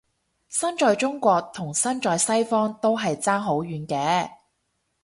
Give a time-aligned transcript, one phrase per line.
[0.49, 4.31] 身在中國同身在西方都係爭好遠嘅